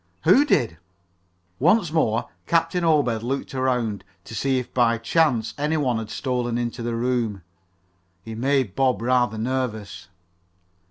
"Who 0.23 0.45
did?" 0.45 0.79
Once 1.59 1.91
more 1.91 2.27
Captain 2.47 2.83
Obed 2.83 3.21
looked 3.21 3.53
around 3.53 4.03
to 4.23 4.33
see 4.33 4.57
if 4.57 4.73
by 4.73 4.97
chance 4.97 5.53
any 5.59 5.77
one 5.77 5.99
had 5.99 6.09
stolen 6.09 6.57
into 6.57 6.81
the 6.81 6.95
room. 6.95 7.43
He 8.23 8.33
made 8.33 8.73
Bob 8.75 8.99
rather 9.03 9.37
nervous. 9.37 10.07